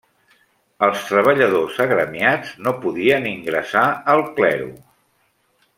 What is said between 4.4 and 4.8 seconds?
clero.